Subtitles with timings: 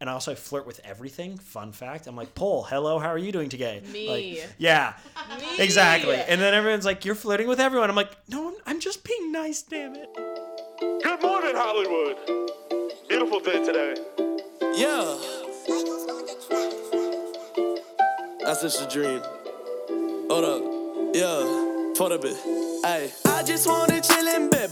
[0.00, 1.36] and also I flirt with everything.
[1.36, 2.06] Fun fact.
[2.06, 3.82] I'm like, Paul, hello, how are you doing today?
[3.92, 4.08] Me.
[4.08, 4.94] Like, yeah.
[5.38, 5.62] Me.
[5.62, 6.14] Exactly.
[6.14, 7.90] And then everyone's like, you're flirting with everyone.
[7.90, 10.08] I'm like, no, I'm, I'm just being nice, damn it.
[10.80, 12.16] Good morning, Hollywood.
[13.08, 13.94] Beautiful day today.
[14.74, 15.18] Yeah.
[18.42, 19.20] That's just a dream.
[20.30, 20.62] Hold up.
[21.14, 21.92] Yeah.
[21.96, 22.36] For the bit.
[22.84, 23.10] Hey.
[23.26, 24.70] I just wanna chill in bed,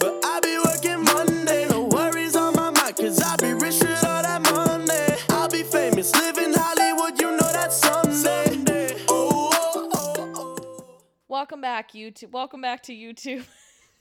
[11.59, 12.31] Welcome back, YouTube.
[12.31, 13.45] Welcome back to YouTube.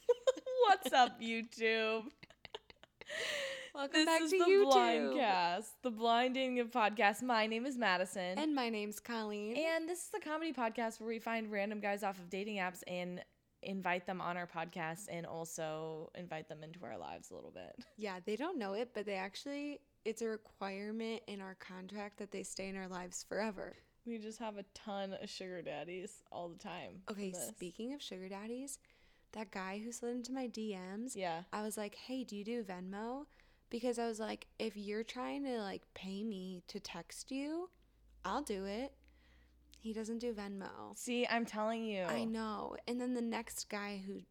[0.68, 2.04] What's up, YouTube?
[3.74, 4.74] Welcome This back is to the YouTube.
[5.16, 7.24] Blindcast, the blinding of podcast.
[7.24, 9.58] My name is Madison, And my name's Colleen.
[9.58, 12.84] and this is the comedy podcast where we find random guys off of dating apps
[12.88, 13.24] and
[13.64, 17.76] invite them on our podcast, and also invite them into our lives a little bit.
[17.98, 22.32] yeah, they don't know it, but they actually, it's a requirement in our contract that
[22.32, 23.74] they stay in our lives forever.
[24.08, 27.02] We just have a ton of sugar daddies all the time.
[27.12, 28.80] Okay, speaking of sugar daddies,
[29.34, 31.42] that guy who slid into my DMs, Yeah.
[31.52, 33.26] I was like, hey, do you do Venmo?
[33.70, 37.70] Because I was like, if you're trying to like pay me to text you,
[38.24, 38.94] I'll do it.
[39.80, 40.96] He doesn't do Venmo.
[40.98, 42.04] See, I'm telling you.
[42.04, 42.78] I know.
[42.88, 44.22] And then the next guy who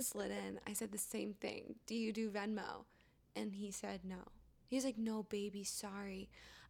[0.00, 1.74] slid in, I said the same thing.
[1.86, 2.84] Do you do Venmo?
[3.34, 4.16] And he said no.
[4.68, 6.28] He's like, no, baby, sorry.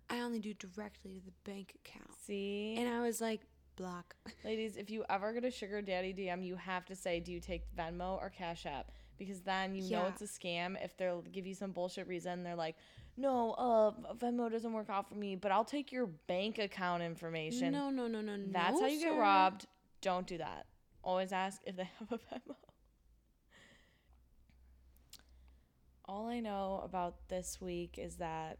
[0.08, 2.10] I only do directly to the bank account.
[2.26, 3.40] See, And I was like,
[3.76, 4.16] block.
[4.44, 7.40] ladies, if you ever get a sugar daddy DM, you have to say, "Do you
[7.40, 10.82] take Venmo or Cash App?" Because then you know it's a scam.
[10.82, 12.76] If they'll give you some bullshit reason, they're like,
[13.16, 17.72] "No, uh, Venmo doesn't work out for me, but I'll take your bank account information."
[17.72, 18.46] No, no, no, no, no.
[18.50, 19.66] That's how you get robbed.
[20.00, 20.66] Don't do that.
[21.02, 22.56] Always ask if they have a Venmo.
[26.08, 28.58] All I know about this week is that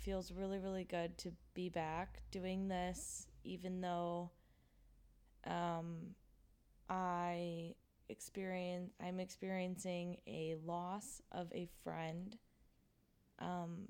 [0.00, 4.30] feels really, really good to be back doing this, even though
[5.46, 6.14] um,
[6.88, 7.74] I
[8.08, 12.36] experience I'm experiencing a loss of a friend.
[13.38, 13.88] Um,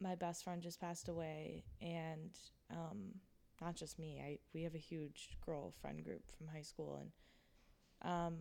[0.00, 2.30] my best friend just passed away, and
[2.70, 3.14] um,
[3.60, 4.22] not just me.
[4.24, 8.34] I we have a huge girl friend group from high school, and um,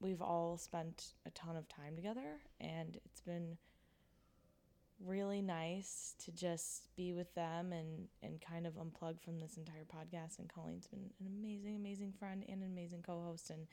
[0.00, 3.56] we've all spent a ton of time together, and it's been
[5.00, 9.84] really nice to just be with them and and kind of unplug from this entire
[9.84, 10.38] podcast.
[10.38, 13.66] And Colleen's been an amazing, amazing friend and an amazing co-host, and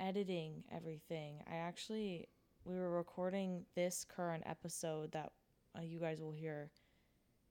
[0.00, 1.42] editing everything.
[1.50, 2.28] I actually
[2.64, 5.32] we were recording this current episode that
[5.76, 6.70] uh, you guys will hear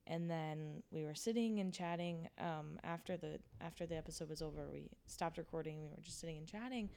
[0.06, 4.68] and then we were sitting and chatting um, after the after the episode was over
[4.72, 6.88] we stopped recording we were just sitting and chatting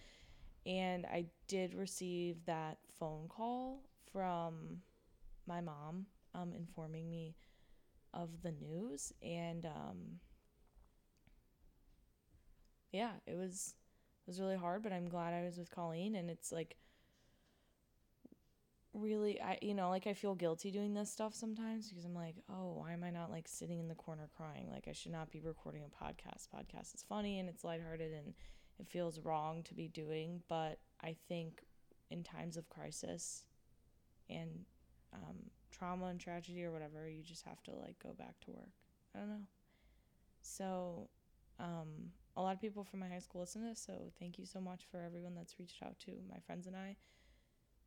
[0.66, 3.82] and i did receive that phone call
[4.12, 4.82] from
[5.48, 7.36] my mom um, informing me
[8.14, 10.20] of the news and um,
[12.92, 13.74] yeah it was
[14.26, 16.78] it was really hard but i'm glad i was with colleen and it's like
[18.96, 22.36] really I you know like I feel guilty doing this stuff sometimes because I'm like,
[22.50, 24.70] "Oh, why am I not like sitting in the corner crying?
[24.72, 26.48] Like I should not be recording a podcast.
[26.56, 28.34] Podcast is funny and it's lighthearted and
[28.80, 31.64] it feels wrong to be doing, but I think
[32.10, 33.46] in times of crisis
[34.30, 34.66] and
[35.14, 35.38] um,
[35.78, 38.70] trauma and tragedy or whatever, you just have to like go back to work.
[39.16, 39.46] I don't know.
[40.42, 41.10] So,
[41.60, 44.46] um, a lot of people from my high school listen to this, so thank you
[44.46, 46.98] so much for everyone that's reached out to my friends and I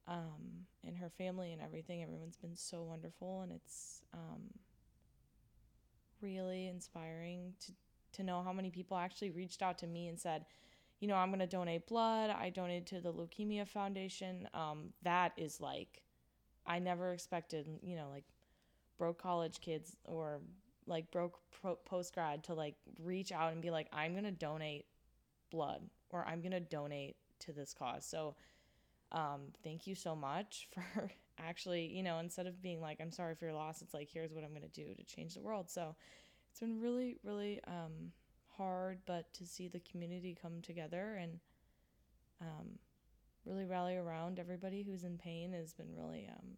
[0.08, 2.02] um, and her family and everything.
[2.02, 4.50] Everyone's been so wonderful, and it's um,
[6.20, 7.72] really inspiring to
[8.10, 10.46] to know how many people actually reached out to me and said,
[10.98, 12.30] you know, I'm gonna donate blood.
[12.30, 14.48] I donated to the Leukemia Foundation.
[14.54, 16.02] Um, that is like,
[16.68, 18.24] I never expected, you know, like
[18.98, 20.40] broke college kids or
[20.86, 21.38] like broke
[21.84, 24.86] post grad to like reach out and be like, I'm gonna donate
[25.50, 28.04] blood or I'm gonna donate to this cause.
[28.04, 28.36] So
[29.12, 33.34] um, thank you so much for actually, you know, instead of being like, I'm sorry
[33.34, 35.70] for your loss, it's like, here's what I'm going to do to change the world.
[35.70, 35.94] So
[36.50, 38.12] it's been really, really um,
[38.56, 41.38] hard, but to see the community come together and
[42.40, 42.78] um,
[43.48, 46.56] really rally around everybody who's in pain has been really, um,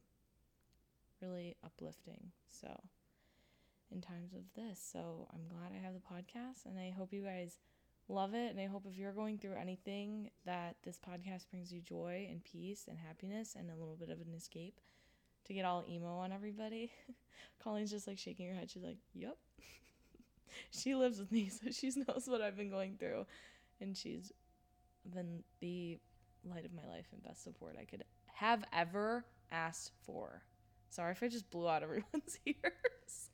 [1.23, 2.33] really uplifting.
[2.49, 2.81] So
[3.91, 7.23] in times of this, so I'm glad I have the podcast and I hope you
[7.23, 7.59] guys
[8.09, 8.51] love it.
[8.51, 12.45] And I hope if you're going through anything, that this podcast brings you joy and
[12.45, 14.81] peace and happiness and a little bit of an escape
[15.47, 16.93] to get all emo on everybody.
[17.63, 18.71] Colleen's just like shaking her head.
[18.71, 19.37] She's like, Yep.
[20.71, 23.27] she lives with me, so she knows what I've been going through.
[23.81, 24.33] And she's
[25.07, 25.99] been the
[26.45, 28.05] light of my life and best support I could
[28.35, 30.43] have ever asked for.
[30.89, 33.31] Sorry if I just blew out everyone's ears.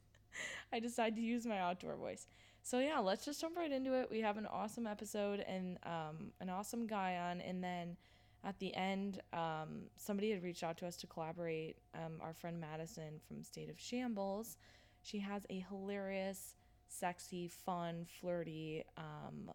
[0.73, 2.27] I decided to use my outdoor voice.
[2.63, 4.09] So yeah, let's just jump right into it.
[4.11, 7.97] We have an awesome episode and um, an awesome guy on, and then
[8.45, 11.77] at the end, um, somebody had reached out to us to collaborate.
[11.95, 14.57] Um, our friend Madison from State of Shambles,
[15.03, 16.55] she has a hilarious,
[16.89, 19.51] sexy, fun, flirty, um,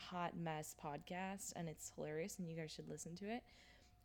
[0.00, 3.42] hot mess podcast, and it's hilarious, and you guys should listen to it.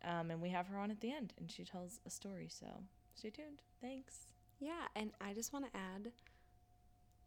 [0.03, 2.47] Um, and we have her on at the end, and she tells a story.
[2.49, 2.67] So
[3.15, 3.61] stay tuned.
[3.81, 4.27] Thanks.
[4.59, 6.11] Yeah, and I just want to add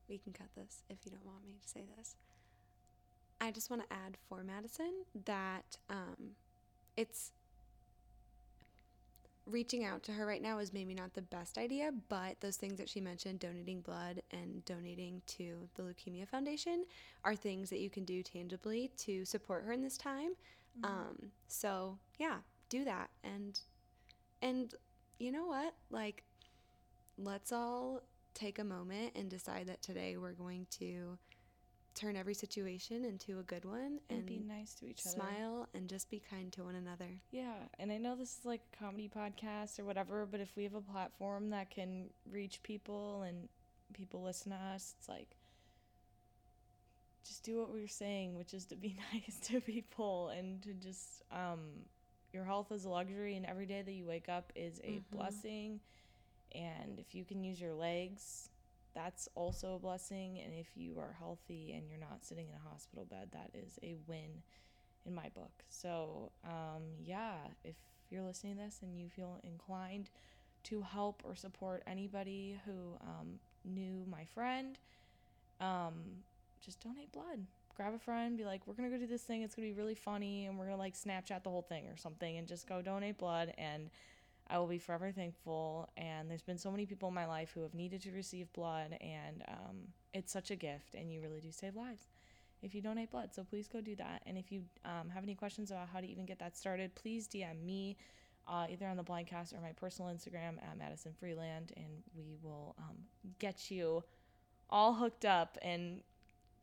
[0.09, 2.15] we can cut this if you don't want me to say this.
[3.41, 6.37] I just want to add for Madison that um,
[6.97, 7.33] it's
[9.47, 12.79] reaching out to her right now is maybe not the best idea, but those things
[12.79, 16.85] that she mentioned, donating blood and donating to the Leukemia Foundation,
[17.25, 20.33] are things that you can do tangibly to support her in this time.
[20.85, 22.37] Um, so yeah,
[22.69, 23.59] do that and
[24.43, 24.75] and
[25.19, 25.75] you know what?
[25.91, 26.25] Like,
[27.17, 28.03] let's all
[28.35, 31.19] take a moment and decide that today we're going to
[31.97, 35.17] turn every situation into a good one And, and, be nice to each other.
[35.17, 37.09] smile and just be kind to one another.
[37.31, 40.65] Yeah, and I know this is like a comedy podcast or whatever, but if we
[40.65, 43.49] have a platform that can reach people and
[43.95, 45.37] people listen to us, it's like
[47.27, 50.73] just do what we are saying, which is to be nice to people and to
[50.75, 51.61] just um
[52.33, 55.81] your health is a luxury and every day that you wake up is a blessing.
[56.55, 58.51] And if you can use your legs,
[58.97, 60.41] that's also a blessing.
[60.43, 63.79] And if you are healthy and you're not sitting in a hospital bed, that is
[63.83, 64.43] a win
[65.05, 65.53] in my book.
[65.69, 67.77] So, um, yeah, if
[68.11, 70.09] you're listening to this and you feel inclined
[70.65, 74.79] to help or support anybody who um, knew my friend,
[75.61, 75.95] um,
[76.65, 77.47] just donate blood.
[77.77, 79.43] Grab a friend, be like, we're gonna go do this thing.
[79.43, 82.39] It's gonna be really funny, and we're gonna like Snapchat the whole thing or something,
[82.39, 83.53] and just go donate blood.
[83.59, 83.91] And
[84.49, 85.89] I will be forever thankful.
[85.97, 88.97] And there's been so many people in my life who have needed to receive blood,
[89.01, 89.77] and um,
[90.13, 92.09] it's such a gift, and you really do save lives
[92.63, 93.35] if you donate blood.
[93.35, 94.23] So please go do that.
[94.27, 97.29] And if you um, have any questions about how to even get that started, please
[97.29, 97.97] DM me
[98.49, 102.75] uh, either on the Blindcast or my personal Instagram at Madison Freeland, and we will
[102.79, 102.97] um,
[103.39, 104.03] get you
[104.71, 106.01] all hooked up and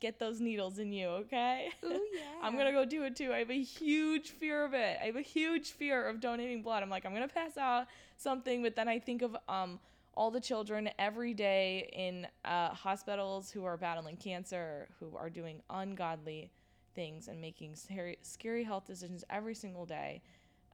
[0.04, 1.70] get those needles in you, okay?
[1.86, 2.20] Ooh, yeah.
[2.44, 3.32] I'm gonna go do it too.
[3.34, 4.98] I have a huge fear of it.
[5.02, 6.84] I have a huge fear of donating blood.
[6.84, 9.80] I'm like, I'm gonna pass out something, but then I think of um
[10.16, 15.62] all the children every day in uh, hospitals who are battling cancer, who are doing
[15.72, 16.52] ungodly
[16.94, 20.22] things and making scary, scary health decisions every single day.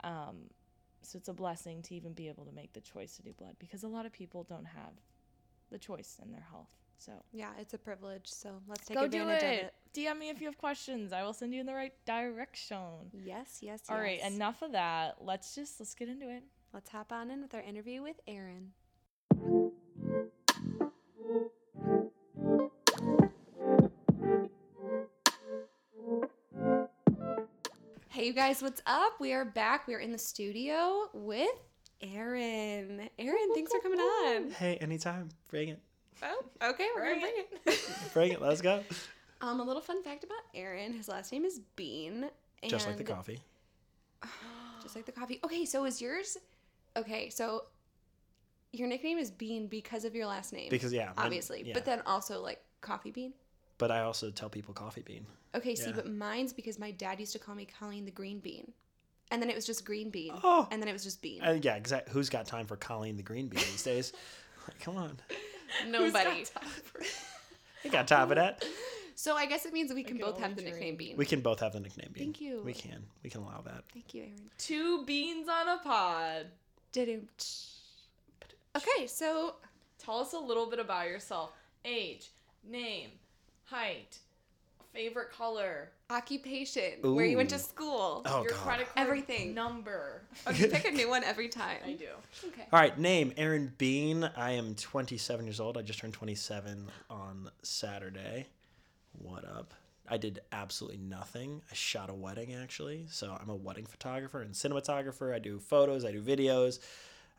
[0.04, 0.50] Um,
[1.02, 3.56] so it's a blessing to even be able to make the choice to do blood
[3.60, 4.92] because a lot of people don't have
[5.72, 6.79] the choice in their health.
[7.00, 8.28] So Yeah, it's a privilege.
[8.28, 9.38] So let's take go do it.
[9.38, 9.74] of it.
[9.94, 11.12] DM me if you have questions.
[11.14, 12.78] I will send you in the right direction.
[13.14, 14.32] Yes, yes, All right, yes.
[14.34, 15.16] enough of that.
[15.22, 16.44] Let's just let's get into it.
[16.74, 18.74] Let's hop on in with our interview with Aaron.
[28.10, 29.14] Hey, you guys, what's up?
[29.20, 29.88] We are back.
[29.88, 31.48] We are in the studio with
[32.02, 33.10] Aaron.
[33.18, 34.52] Aaron, thanks for coming on.
[34.52, 35.30] Hey, anytime.
[35.50, 35.80] Bring it.
[36.24, 37.34] Oh, okay, we're gonna bring
[37.66, 37.90] it.
[38.14, 38.42] Bring it.
[38.42, 38.84] Let's go.
[39.42, 42.30] um, a little fun fact about Aaron: his last name is Bean.
[42.68, 43.42] Just like the coffee.
[44.84, 45.40] Just like the coffee.
[45.44, 46.38] Okay, so is yours?
[46.98, 47.64] Okay, so
[48.72, 50.68] your nickname is Bean because of your last name.
[50.70, 51.64] Because, yeah, my- obviously.
[51.66, 51.74] yeah.
[51.74, 53.34] But then also like Coffee Bean.
[53.78, 55.26] But I also tell people coffee bean.
[55.56, 58.74] Okay, see, but mine's because my dad used to call me Colleen the Green Bean,
[59.32, 60.68] and then it was just Green Bean, Oh.
[60.70, 61.42] and then it was just Bean.
[61.42, 62.12] Uh, yeah, exactly.
[62.14, 64.12] Who's got time for Colleen the green bean these days?
[64.68, 65.18] Like, come on.
[65.88, 66.46] Nobody.
[67.82, 68.66] You got time for that?
[69.16, 71.12] So I guess it means we can can both have only the nickname dream.
[71.12, 71.16] Bean.
[71.16, 72.26] We can both have the nickname bean.
[72.26, 72.62] Thank you.
[72.62, 73.06] We can.
[73.24, 73.86] We can allow that.
[73.94, 74.50] Thank you, Aaron.
[74.58, 76.48] Two beans on a pod.
[76.92, 77.26] Did
[78.76, 79.56] Okay, so
[80.00, 81.52] Tell us a little bit about yourself.
[81.84, 82.32] Age,
[82.68, 83.12] name,
[83.66, 84.18] height,
[84.94, 88.24] favorite color, occupation, where you went to school.
[88.26, 88.60] Oh, your God.
[88.62, 89.54] credit card Everything.
[89.54, 90.22] number.
[90.48, 91.78] Oh, okay, pick a new one every time.
[91.86, 92.08] I do.
[92.48, 92.66] Okay.
[92.72, 94.24] All right, name Aaron Bean.
[94.38, 95.78] I am 27 years old.
[95.78, 98.48] I just turned 27 on Saturday.
[99.14, 99.74] What up?
[100.10, 101.62] I did absolutely nothing.
[101.70, 103.06] I shot a wedding actually.
[103.10, 105.34] So I'm a wedding photographer and cinematographer.
[105.34, 106.80] I do photos, I do videos.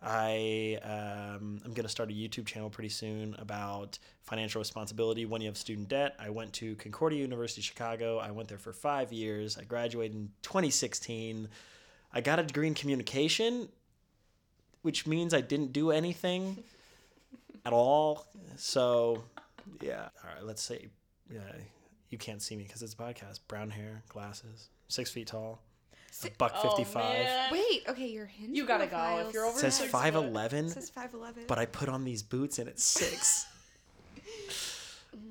[0.03, 5.49] I um, I'm gonna start a YouTube channel pretty soon about financial responsibility when you
[5.49, 6.17] have student debt.
[6.19, 8.19] I went to Concordia University Chicago.
[8.19, 9.59] I went there for five years.
[9.59, 11.49] I graduated in 2016.
[12.13, 13.69] I got a degree in communication,
[14.83, 16.65] which means I didn't do anything
[17.67, 18.27] at all.
[18.57, 19.23] So,
[19.81, 20.09] yeah.
[20.25, 20.89] All right, let's say,
[21.31, 21.41] yeah,
[22.09, 23.41] you can't see me because it's a podcast.
[23.49, 25.61] Brown hair, glasses, six feet tall,
[26.25, 26.95] a buck Oh, 55.
[27.05, 27.53] man.
[27.53, 29.25] Wait, okay, your hinge You gotta go.
[29.27, 30.25] If you're over It says six five foot.
[30.25, 31.47] eleven, says 5'11.
[31.47, 33.47] but I put on these boots and it's six.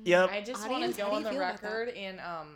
[0.04, 0.30] Yep.
[0.30, 1.66] I just want to go on the feel about that?
[1.68, 2.48] record and um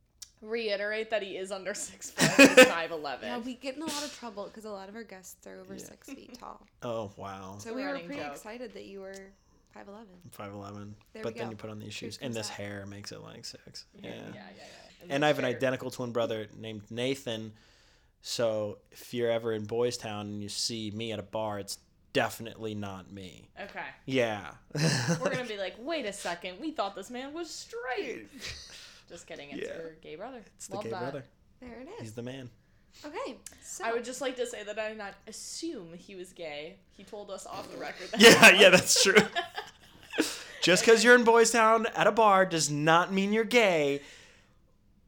[0.42, 2.48] reiterate that he is under six foot.
[2.68, 3.28] Five eleven.
[3.28, 5.60] Yeah, we get in a lot of trouble because a lot of our guests are
[5.60, 6.60] over six feet tall.
[6.82, 7.56] Oh wow.
[7.58, 8.32] So we were pretty joke.
[8.32, 9.14] excited that you were
[9.74, 10.14] five eleven.
[10.32, 10.94] Five eleven.
[11.12, 11.50] There But we then go.
[11.52, 12.56] you put on these shoes, and this out.
[12.56, 13.84] hair makes it like six.
[14.00, 14.10] Yeah.
[14.10, 15.14] yeah, yeah, yeah.
[15.14, 17.52] And I have an identical twin brother named Nathan.
[18.22, 21.78] So if you're ever in Boys Town and you see me at a bar, it's
[22.12, 23.48] definitely not me.
[23.60, 23.80] Okay.
[24.06, 24.52] Yeah.
[25.20, 28.28] We're gonna be like, wait a second, we thought this man was straight.
[29.08, 29.76] Just kidding, it's Yeah.
[29.76, 30.40] your gay brother.
[30.56, 31.00] It's the gay that.
[31.00, 31.24] brother.
[31.60, 32.00] There it is.
[32.00, 32.48] He's the man.
[33.04, 36.32] Okay, so I would just like to say that I did not assume he was
[36.32, 36.76] gay.
[36.92, 38.08] He told us off the record.
[38.12, 38.20] That
[38.54, 39.14] Yeah, yeah, that's true.
[40.62, 44.00] Just because you're in Boys Town at a bar does not mean you're gay.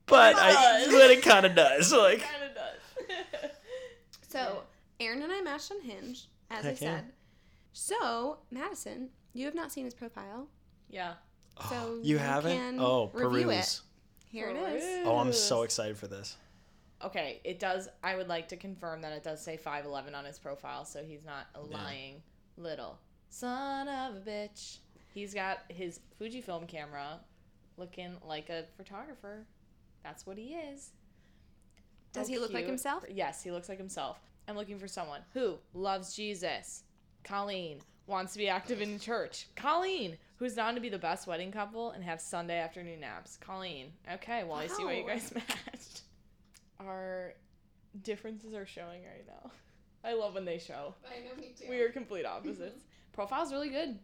[0.07, 0.89] But I, does.
[0.93, 1.93] but it kind of does.
[1.93, 2.44] Like, kind of does.
[4.35, 4.63] So
[5.01, 6.97] Aaron and I matched on Hinge, as I Heck yeah.
[6.97, 7.05] said.
[7.73, 10.49] So Madison, you have not seen his profile,
[10.89, 11.15] yeah.
[11.69, 12.57] so you haven't?
[12.57, 13.83] can Oh, review peruse.
[14.27, 14.29] it.
[14.31, 15.07] Here it is.
[15.07, 16.37] Oh, I'm so excited for this.
[17.05, 17.89] Okay, it does.
[18.03, 21.25] I would like to confirm that it does say 5'11 on his profile, so he's
[21.25, 22.23] not a lying
[22.57, 22.99] little
[23.29, 24.79] son of a bitch.
[25.13, 27.21] He's got his Fujifilm camera
[27.77, 29.45] looking like a photographer.
[30.03, 30.91] That's what he is.
[32.15, 33.05] Does he look like himself?
[33.11, 34.19] Yes, he looks like himself.
[34.49, 36.85] I'm looking for someone who loves Jesus.
[37.25, 39.47] Colleen wants to be active in church.
[39.57, 43.37] Colleen, who's down to be the best wedding couple and have Sunday afternoon naps.
[43.39, 43.93] Colleen.
[44.15, 46.03] Okay, well, I see why you guys matched.
[46.81, 47.35] Our
[48.03, 49.51] differences are showing right now.
[50.05, 50.95] I love when they show.
[51.07, 51.67] I know me too.
[51.71, 52.85] We are complete opposites.
[53.13, 53.99] Profile's really good.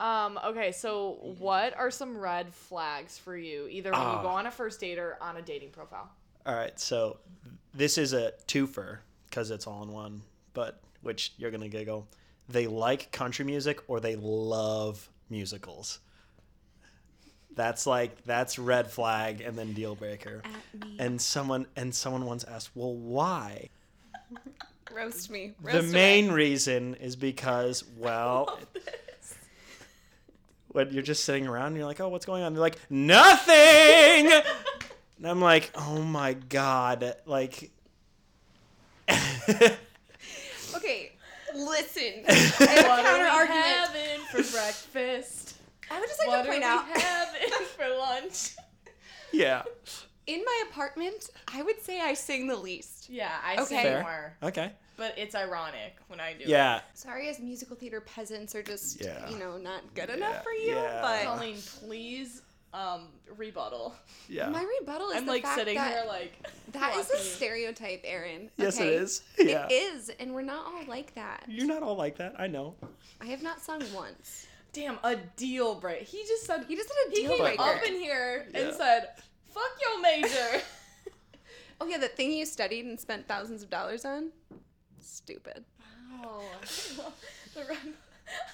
[0.00, 4.22] Um, okay, so what are some red flags for you, either when you Ah.
[4.22, 6.10] go on a first date or on a dating profile?
[6.44, 7.18] All right, so
[7.74, 10.22] this is a twofer because it's all in one,
[10.54, 12.06] but which you're gonna giggle.
[12.48, 16.00] They like country music or they love musicals.
[17.54, 20.42] That's like that's red flag and then deal breaker.
[20.98, 23.68] And someone and someone once asked, "Well, why?"
[24.92, 25.54] Roast me.
[25.62, 26.34] the Roast main away.
[26.34, 28.58] reason is because well,
[30.68, 34.30] when you're just sitting around and you're like, "Oh, what's going on?" They're like, "Nothing."
[35.22, 37.70] and I'm like, "Oh my god!" Like,
[40.74, 41.12] Okay,
[41.54, 42.24] listen.
[42.24, 43.64] What counter are we argument.
[43.64, 45.54] having for breakfast?
[45.90, 48.56] I would just like what to point are out we having for lunch?
[49.32, 49.62] yeah,
[50.26, 53.08] in my apartment, I would say I sing the least.
[53.10, 53.64] Yeah, I Okay.
[53.64, 54.02] say Fair.
[54.02, 56.44] more, okay, but it's ironic when I do.
[56.46, 59.28] yeah, Sorry, as musical theater peasants are just Yeah.
[59.28, 60.74] you know not good Yeah, enough for you.
[60.74, 60.98] yeah.
[60.98, 61.02] it.
[61.02, 61.81] But Colleen, please
[62.74, 63.94] um rebuttal.
[64.28, 64.48] yeah.
[64.48, 66.32] my rebuttal is I'm the like fact sitting that here like
[66.72, 68.50] that is a stereotype, Aaron.
[68.56, 68.94] yes, it okay?
[68.94, 69.22] is.
[69.38, 71.44] Yeah, It is, and we're not all like that.
[71.48, 72.34] you're not all like that.
[72.38, 72.74] I know.
[73.20, 74.46] I have not sung once.
[74.72, 76.02] Damn, a deal break.
[76.02, 77.62] He just said He just said a he deal came breaker.
[77.62, 79.08] up in here and said,
[79.50, 80.62] "Fuck your major."
[81.80, 84.30] Oh yeah, that thing you studied and spent thousands of dollars on.
[85.00, 85.64] Stupid.
[86.24, 86.44] oh,
[87.54, 87.60] the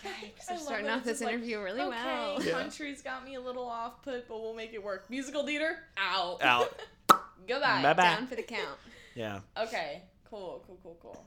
[0.04, 0.32] red.
[0.50, 2.42] We're starting off this interview really okay, well.
[2.42, 2.52] Yeah.
[2.52, 5.08] country's got me a little off put, but we'll make it work.
[5.10, 6.42] Musical theater, out.
[6.42, 6.80] Out.
[7.48, 7.82] Goodbye.
[7.82, 8.02] Bye bye.
[8.02, 8.78] Down for the count.
[9.14, 9.40] Yeah.
[9.56, 11.24] Okay, cool, cool, cool, cool.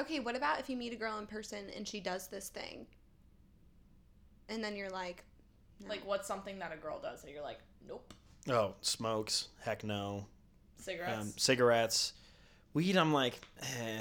[0.00, 2.86] Okay, what about if you meet a girl in person and she does this thing?
[4.48, 5.24] And then you're like,
[5.80, 5.88] no.
[5.88, 8.12] Like, what's something that a girl does that you're like, nope.
[8.48, 9.48] Oh, smokes.
[9.60, 10.26] Heck no.
[10.78, 11.20] Cigarettes.
[11.20, 12.12] Um, cigarettes.
[12.74, 12.96] Weed.
[12.96, 14.00] I'm like, eh.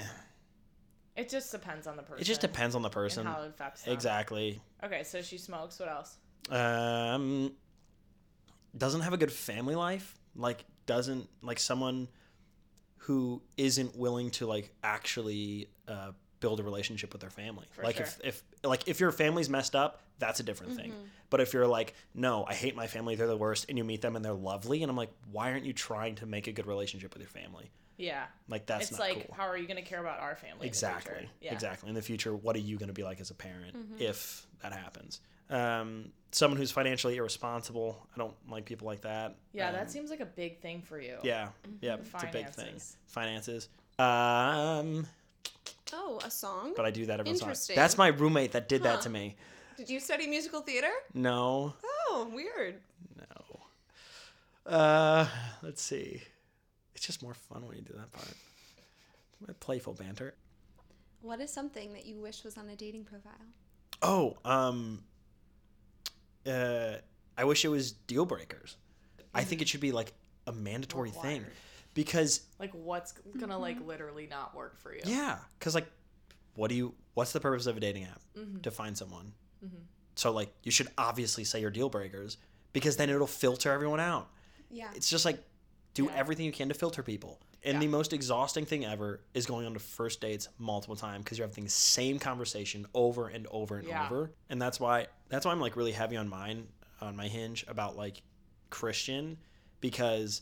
[1.18, 2.22] It just depends on the person.
[2.22, 3.26] It just depends on the person.
[3.26, 3.94] How it affects them.
[3.94, 4.62] Exactly.
[4.84, 5.80] Okay, so she smokes.
[5.80, 6.18] What else?
[6.50, 7.54] Um,
[8.78, 10.16] doesn't have a good family life.
[10.36, 12.08] Like, doesn't like someone
[12.98, 17.66] who isn't willing to like actually uh, build a relationship with their family.
[17.72, 18.06] For like sure.
[18.06, 20.92] if if like if your family's messed up, that's a different thing.
[20.92, 21.06] Mm-hmm.
[21.30, 24.02] But if you're like, no, I hate my family, they're the worst, and you meet
[24.02, 26.68] them and they're lovely, and I'm like, why aren't you trying to make a good
[26.68, 27.72] relationship with your family?
[27.98, 28.26] Yeah.
[28.48, 29.36] Like that's it's not like, cool.
[29.36, 30.54] how are you going to care about our family?
[30.54, 31.30] in the Exactly.
[31.42, 31.54] Yeah.
[31.54, 31.90] Exactly.
[31.90, 34.72] In the future, what are you going to be like as a parent if that
[34.74, 35.20] happens?
[35.50, 38.06] Um, someone who's financially irresponsible.
[38.14, 39.36] I don't like people like that.
[39.54, 41.18] Yeah, Um, that seems like a big thing for you.
[41.24, 41.50] Yeah.
[41.82, 41.96] Yeah.
[41.96, 42.66] It's a big thing.
[42.66, 42.98] Finances.
[43.08, 43.70] Finances.
[44.00, 45.08] Um,
[45.94, 46.74] oh, a song?
[46.76, 47.42] but I do that every time.
[47.42, 47.76] Interesting.
[47.76, 48.94] That's my roommate that did Huh.
[48.94, 49.36] that to me.
[49.76, 50.92] Did you study musical theater?
[51.14, 51.74] No.
[51.84, 52.80] Oh, weird.
[53.18, 54.72] No.
[54.72, 55.28] Uh,
[55.62, 56.22] let's see.
[56.98, 59.60] It's just more fun when you do that part.
[59.60, 60.34] Playful banter.
[61.22, 63.34] What is something that you wish was on a dating profile?
[64.02, 65.04] Oh, um,
[66.48, 66.96] uh,
[67.38, 68.78] I wish it was deal breakers.
[69.34, 70.12] I think it should be like
[70.48, 71.46] a mandatory thing,
[71.94, 75.02] because Like, what's going to, like, literally not work for you?
[75.06, 75.88] yeah, because like,
[76.56, 76.96] what do you?
[77.14, 78.22] What's the purpose of a dating app?
[78.36, 78.62] Mm-hmm.
[78.62, 79.34] To find someone.
[80.16, 82.38] So like you should obviously say your deal breakers
[82.74, 84.30] because then it'll filter everyone out.
[84.72, 84.90] Yeah.
[84.96, 85.44] It's just like
[85.98, 87.40] do everything you can to filter people.
[87.64, 91.38] And the most exhausting thing ever is going on to first dates multiple times because
[91.38, 94.06] you're having the same conversation over and over and Yeah.
[94.06, 94.32] over.
[94.50, 96.68] And that's why that's why I'm like really heavy on mine
[97.02, 98.22] on my hinge about like
[98.70, 99.38] Christian
[99.82, 100.42] because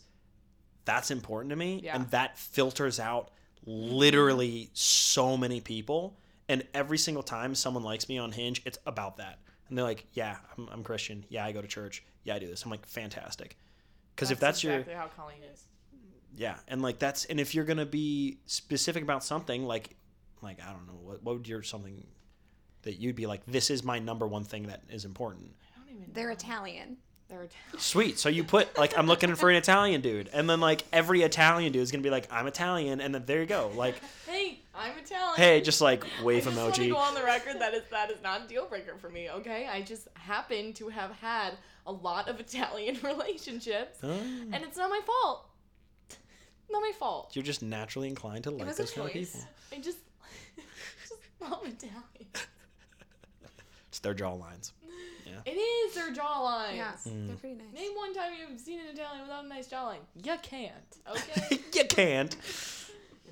[0.84, 1.96] that's important to me Yeah.
[1.96, 3.30] and that filters out
[3.64, 6.16] literally so many people
[6.48, 10.06] and every single time someone likes me on hinge it's about that and they're like
[10.12, 12.86] yeah i'm, I'm christian yeah i go to church yeah i do this i'm like
[12.86, 13.56] fantastic
[14.16, 15.66] because if that's exactly how Colleen is.
[16.36, 19.94] your yeah and like that's and if you're gonna be specific about something like
[20.42, 22.04] like i don't know what, what would your something
[22.82, 25.96] that you'd be like this is my number one thing that is important I don't
[25.96, 26.12] even.
[26.12, 26.96] They're Italian.
[27.28, 27.78] They're Italian.
[27.78, 28.18] Sweet.
[28.20, 31.72] So you put like I'm looking for an Italian dude, and then like every Italian
[31.72, 33.72] dude is gonna be like I'm Italian, and then there you go.
[33.74, 35.34] Like, Hey, I'm Italian.
[35.36, 36.90] hey, just like wave I just emoji.
[36.90, 39.28] go on the record that is that is not a deal breaker for me.
[39.28, 41.54] Okay, I just happen to have had
[41.86, 45.48] a lot of Italian relationships, Oh, and it's not my fault.
[46.70, 47.30] Not my fault.
[47.34, 49.40] you're just naturally inclined to like those kind of people.
[49.72, 49.98] I just
[51.08, 52.02] just love Italian.
[53.88, 54.72] It's their jawlines.
[55.44, 56.76] It is their jawlines.
[56.76, 56.92] Yeah.
[57.08, 57.26] Mm.
[57.26, 57.74] They're pretty nice.
[57.74, 59.98] Name one time you've seen an Italian without a nice jawline.
[60.22, 60.72] You can't.
[61.10, 61.60] Okay.
[61.74, 62.36] you can't.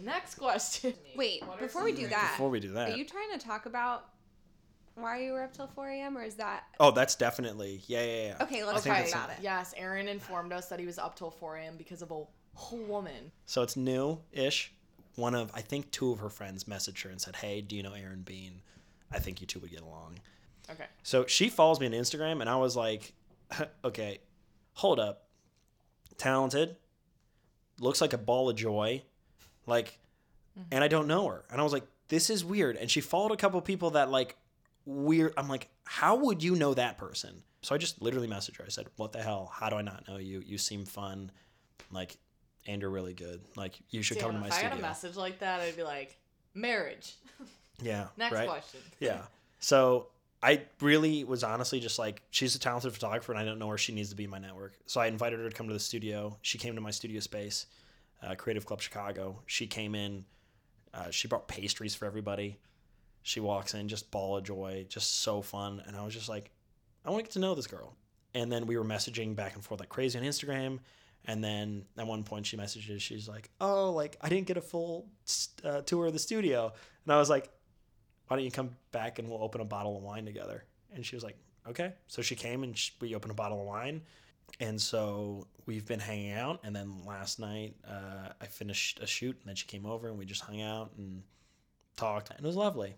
[0.02, 0.94] Next question.
[1.16, 2.90] Wait, before we do that, Before we do that.
[2.90, 4.06] are you trying to talk about
[4.96, 6.16] why you were up till 4 a.m.
[6.16, 8.42] or is that oh, that's definitely yeah, yeah, yeah.
[8.44, 8.64] okay?
[8.64, 9.36] Let's think talk that's- about it.
[9.42, 11.74] Yes, Aaron informed us that he was up till 4 a.m.
[11.76, 12.22] because of a
[12.54, 13.32] whole woman.
[13.46, 14.72] So it's new-ish.
[15.16, 17.82] One of I think two of her friends messaged her and said, "Hey, do you
[17.84, 18.62] know Aaron Bean?
[19.12, 20.18] I think you two would get along."
[20.70, 20.86] Okay.
[21.02, 23.12] So she follows me on Instagram, and I was like,
[23.84, 24.18] okay,
[24.74, 25.22] hold up.
[26.16, 26.76] Talented,
[27.80, 29.02] looks like a ball of joy,
[29.66, 29.98] like,
[30.58, 30.68] mm-hmm.
[30.70, 31.44] and I don't know her.
[31.50, 32.76] And I was like, this is weird.
[32.76, 34.36] And she followed a couple people that like
[34.84, 35.34] weird.
[35.36, 37.42] I'm like, how would you know that person?
[37.62, 38.64] So I just literally messaged her.
[38.64, 39.50] I said, what the hell?
[39.52, 40.42] How do I not know you?
[40.44, 41.30] You seem fun,
[41.90, 42.16] like,
[42.66, 43.40] and you're really good.
[43.56, 45.76] Like, you should come to Damn, my if I got a message like that, I'd
[45.76, 46.16] be like,
[46.54, 47.14] marriage.
[47.82, 48.06] Yeah.
[48.16, 48.48] Next right?
[48.48, 48.78] question.
[49.00, 49.22] Yeah.
[49.58, 50.08] So
[50.44, 53.78] I really was honestly just like, she's a talented photographer and I don't know where
[53.78, 54.74] she needs to be in my network.
[54.84, 56.36] So I invited her to come to the studio.
[56.42, 57.64] She came to my studio space,
[58.22, 59.40] uh, Creative Club Chicago.
[59.46, 60.26] She came in,
[60.92, 62.58] uh, she brought pastries for everybody.
[63.22, 65.82] She walks in, just ball of joy, just so fun.
[65.86, 66.50] And I was just like,
[67.06, 67.96] I want to get to know this girl.
[68.34, 70.80] And then we were messaging back and forth like crazy on Instagram.
[71.24, 74.60] And then at one point she messages, she's like, "Oh, like I didn't get a
[74.60, 75.06] full
[75.64, 76.70] uh, tour of the studio,"
[77.06, 77.50] and I was like,
[78.28, 81.16] "Why don't you come back and we'll open a bottle of wine together?" And she
[81.16, 81.36] was like,
[81.68, 84.02] "Okay." So she came and sh we opened a bottle of wine,
[84.60, 86.60] and so we've been hanging out.
[86.64, 90.18] And then last night uh, I finished a shoot, and then she came over and
[90.18, 91.22] we just hung out and
[91.96, 92.96] talked, and it was lovely.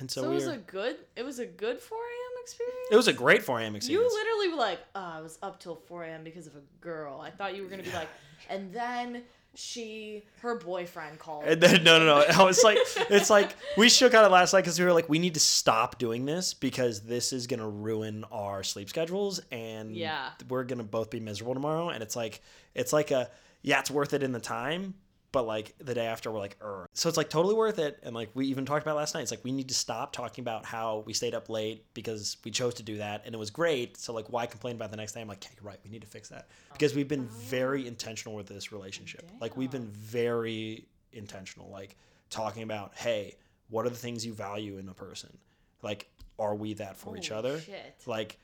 [0.00, 0.96] And so, So, it we was were, a good.
[1.14, 2.42] It was a good 4 a.m.
[2.42, 2.88] experience.
[2.90, 3.76] it was a great 4 a.m.
[3.76, 4.12] Experience.
[4.12, 6.24] You literally were like, oh, I was up till 4 a.m.
[6.24, 7.20] because of a girl.
[7.20, 8.08] I thought you were gonna be like,
[8.50, 9.22] and then
[9.56, 11.44] she, her boyfriend called.
[11.44, 12.24] And then no, no, no.
[12.28, 12.78] I was like,
[13.10, 15.40] it's like we shook on it last night because we were like, we need to
[15.40, 20.30] stop doing this because this is gonna ruin our sleep schedules, and Yeah.
[20.48, 21.88] we're gonna both be miserable tomorrow.
[21.90, 22.42] And it's like,
[22.74, 23.30] it's like a
[23.62, 24.94] yeah, it's worth it in the time,
[25.34, 26.88] but like the day after, we're like, er.
[26.92, 27.98] So it's like totally worth it.
[28.04, 30.42] And like we even talked about last night, it's like we need to stop talking
[30.44, 33.50] about how we stayed up late because we chose to do that and it was
[33.50, 33.96] great.
[33.96, 35.20] So like, why complain about the next day?
[35.20, 35.80] I'm like, yeah, you're right.
[35.82, 39.28] We need to fix that because we've been very intentional with this relationship.
[39.40, 41.96] Like we've been very intentional, like
[42.30, 43.34] talking about, hey,
[43.70, 45.36] what are the things you value in a person?
[45.82, 47.58] Like, are we that for each other?
[47.58, 47.96] shit.
[48.06, 48.38] Like,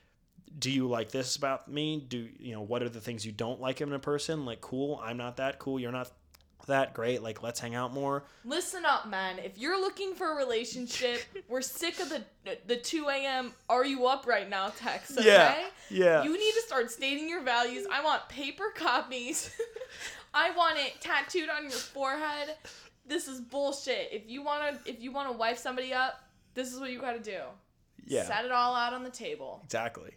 [0.59, 2.05] do you like this about me?
[2.05, 4.45] Do you know what are the things you don't like in a person?
[4.45, 5.79] Like, cool, I'm not that cool.
[5.79, 6.11] You're not
[6.67, 7.21] that great.
[7.23, 8.23] Like, let's hang out more.
[8.45, 9.39] Listen up, man.
[9.39, 12.23] If you're looking for a relationship, we're sick of the
[12.67, 13.53] the 2 a.m.
[13.69, 15.17] Are you up right now text?
[15.17, 15.27] Okay?
[15.27, 15.55] Yeah,
[15.89, 16.23] yeah.
[16.23, 17.85] You need to start stating your values.
[17.91, 19.51] I want paper copies.
[20.33, 22.55] I want it tattooed on your forehead.
[23.05, 24.09] This is bullshit.
[24.11, 27.39] If you wanna if you wanna wife somebody up, this is what you gotta do.
[28.05, 29.61] Yeah, Set it all out on the table.
[29.63, 30.11] exactly.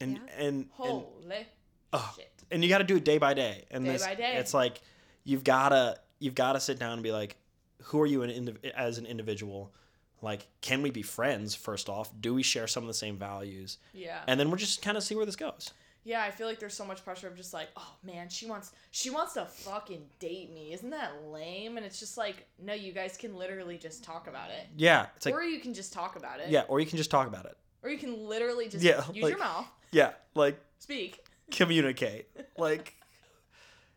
[0.00, 0.18] And Yeah.
[0.38, 1.46] and and Holy
[1.92, 2.32] oh, shit.
[2.50, 3.64] and you got to do it day by day.
[3.70, 4.34] And Day this, by day.
[4.36, 4.80] it's like
[5.24, 7.36] you've gotta you've gotta sit down and be like,
[7.82, 9.72] who are you an indiv- as an individual?
[10.20, 11.54] Like, can we be friends?
[11.54, 13.78] First off, do we share some of the same values?
[13.92, 14.20] Yeah.
[14.28, 15.72] And then we'll just kind of see where this goes.
[16.04, 18.72] Yeah, I feel like there's so much pressure of just like, oh man, she wants
[18.90, 20.72] she wants to fucking date me.
[20.72, 21.76] Isn't that lame?
[21.76, 24.66] And it's just like, no, you guys can literally just talk about it.
[24.76, 26.50] Yeah, it's like or you can just talk about it.
[26.50, 27.56] yeah, or you can just talk about it.
[27.84, 31.24] Or you can literally just Yeah, use like- your mouth, Yeah, like speak.
[31.52, 32.26] communicate.
[32.56, 32.94] Like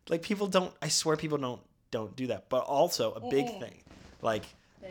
[0.10, 2.50] like people don't I swear people don't don't do that.
[2.50, 3.60] But also a big Mm-mm.
[3.60, 3.82] thing.
[4.22, 4.44] Like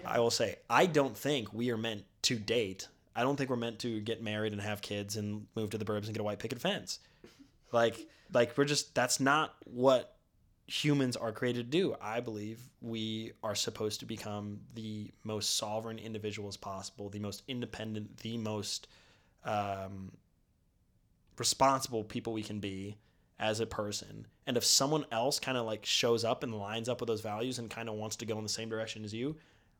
[0.05, 2.89] I will say, I don't think we are meant to date.
[3.17, 5.85] I don't think we're meant to get married and have kids and move to the
[5.85, 6.99] burbs and get a white picket fence.
[7.73, 10.17] Like like we're just that's not what
[10.67, 11.95] humans are created to do.
[12.01, 18.17] I believe we are supposed to become the most sovereign individuals possible, the most independent,
[18.19, 18.89] the most
[19.45, 20.13] um,
[21.39, 22.97] responsible people we can be
[23.39, 24.27] as a person.
[24.47, 27.59] And if someone else kind of like shows up and lines up with those values
[27.59, 29.37] and kind of wants to go in the same direction as you,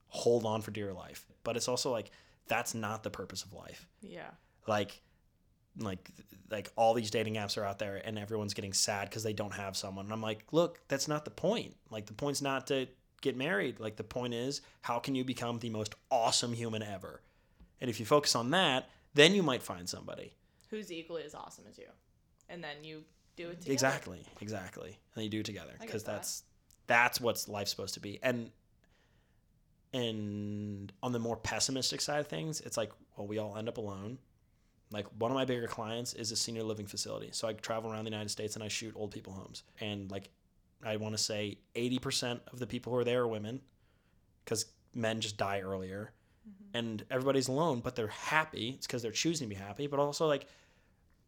[0.09, 1.27] hold on for dear life.
[1.43, 2.11] But it's also like
[2.49, 3.87] that's not the purpose of life.
[4.01, 4.31] Yeah.
[4.67, 5.01] Like
[5.79, 6.11] like
[6.51, 9.55] like all these dating apps are out there and everyone's getting sad cuz they don't
[9.55, 10.07] have someone.
[10.07, 11.77] And I'm like, "Look, that's not the point.
[11.91, 12.89] Like the point's not to
[13.21, 13.81] get married.
[13.81, 17.23] Like the point is how can you become the most awesome human ever?"
[17.81, 20.35] And if you focus on that, then you might find somebody.
[20.71, 21.89] Who's equally as awesome as you,
[22.49, 23.05] and then you
[23.37, 23.73] do it together.
[23.73, 24.89] Exactly, exactly.
[24.89, 26.17] And then you do it together because that.
[26.17, 26.43] that's
[26.87, 28.19] that's what's life's supposed to be.
[28.23, 28.51] And
[29.93, 33.79] and on the more pessimistic side of things, it's like, well, we all end up
[33.79, 34.19] alone.
[34.91, 37.31] Like one of my bigger clients is a senior living facility.
[37.33, 39.63] So I travel around the United States and I shoot old people homes.
[39.81, 40.31] And like
[40.85, 43.61] I want to say 80% of the people who are there are women
[44.47, 46.13] cuz men just die earlier.
[46.49, 46.77] Mm-hmm.
[46.77, 48.71] And everybody's alone, but they're happy.
[48.71, 50.47] It's cuz they're choosing to be happy, but also like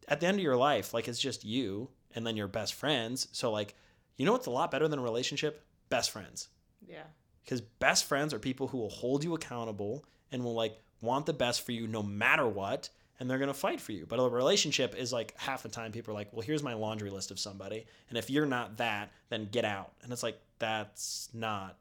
[0.08, 3.28] at the end of your life, like it's just you and then your best friends.
[3.32, 3.74] So like,
[4.16, 5.64] you know what's a lot better than a relationship?
[5.88, 6.48] Best friends.
[6.86, 7.04] Yeah.
[7.44, 11.32] Because best friends are people who will hold you accountable and will like want the
[11.32, 12.88] best for you no matter what,
[13.18, 14.06] and they're gonna fight for you.
[14.06, 17.10] But a relationship is like half the time people are like, well, here's my laundry
[17.10, 19.92] list of somebody, and if you're not that, then get out.
[20.02, 21.76] And it's like that's not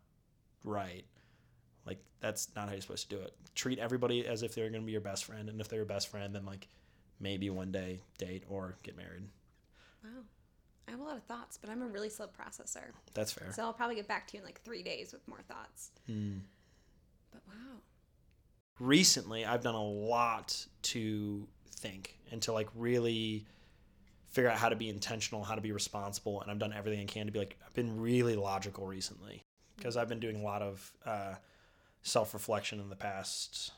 [0.64, 1.06] right.
[1.86, 3.34] Like that's not how you're supposed to do it.
[3.56, 6.10] Treat everybody as if they're gonna be your best friend, and if they're your best
[6.10, 6.68] friend, then like
[7.20, 9.24] maybe one day date or get married.
[10.04, 10.24] Wow.
[10.88, 12.92] I have a lot of thoughts, but I'm a really slow processor.
[13.14, 13.52] That's fair.
[13.52, 15.92] So I'll probably get back to you in like three days with more thoughts.
[16.06, 16.38] Hmm.
[17.32, 17.80] But wow.
[18.80, 23.46] recently I've done a lot to think and to like really
[24.30, 27.06] figure out how to be intentional, how to be responsible, and I've done everything I
[27.06, 29.44] can to be like I've been really logical recently
[29.78, 31.36] because I've been doing a lot of uh,
[32.04, 33.72] self reflection in the past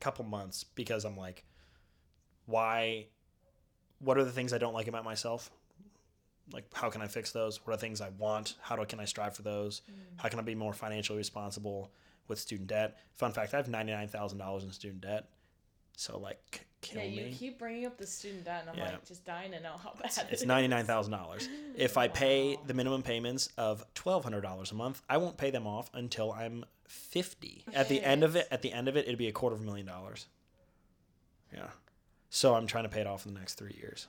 [0.00, 1.44] couple months because I'm like,
[2.46, 3.06] why?
[3.98, 5.50] What are the things I don't like about myself?
[6.52, 7.64] Like, how can I fix those?
[7.66, 8.56] What are things I want?
[8.60, 9.82] How do can I strive for those?
[9.90, 9.94] Mm.
[10.16, 11.90] How can I be more financially responsible
[12.28, 12.98] with student debt?
[13.14, 15.28] Fun fact: I have ninety nine thousand dollars in student debt.
[15.96, 17.32] So like, kill yeah, you me.
[17.32, 18.92] keep bringing up the student debt, and I'm Yeah.
[18.92, 21.48] like just dying to know how bad it It's ninety nine thousand dollars.
[21.74, 25.50] If I pay the minimum payments of twelve hundred dollars a month, I won't pay
[25.50, 27.64] them off until I'm fifty.
[27.72, 29.62] At the end of it, at the end of it, it'd be a quarter of
[29.62, 30.26] a million dollars.
[31.52, 31.68] Yeah.
[32.30, 34.08] So I'm trying to pay it off in the next three years.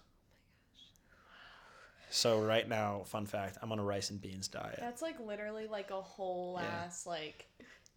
[2.09, 4.77] So right now, fun fact, I'm on a rice and beans diet.
[4.79, 6.67] That's like literally like a whole Yeah.
[6.85, 7.45] ass like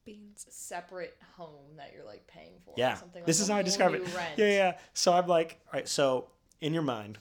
[0.04, 0.46] Beans.
[0.50, 2.72] separate home that you're like paying for.
[2.72, 2.94] or Yeah.
[2.96, 4.00] something this like is how I describe it.
[4.14, 4.36] Rent.
[4.38, 4.78] Yeah, yeah.
[4.94, 5.88] So I'm like, all right.
[5.88, 6.28] So
[6.60, 7.18] in your mind,